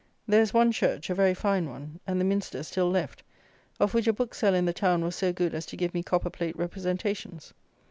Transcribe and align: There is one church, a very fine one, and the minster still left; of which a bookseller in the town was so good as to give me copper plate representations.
There 0.27 0.41
is 0.41 0.51
one 0.51 0.71
church, 0.71 1.11
a 1.11 1.13
very 1.13 1.35
fine 1.35 1.69
one, 1.69 1.99
and 2.07 2.19
the 2.19 2.25
minster 2.25 2.63
still 2.63 2.89
left; 2.89 3.21
of 3.79 3.93
which 3.93 4.07
a 4.07 4.13
bookseller 4.13 4.57
in 4.57 4.65
the 4.65 4.73
town 4.73 5.03
was 5.03 5.15
so 5.15 5.31
good 5.31 5.53
as 5.53 5.67
to 5.67 5.77
give 5.77 5.93
me 5.93 6.01
copper 6.01 6.31
plate 6.31 6.57
representations. 6.57 7.53